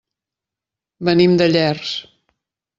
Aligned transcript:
Venim 1.11 1.37
de 1.43 1.51
Llers. 1.53 1.95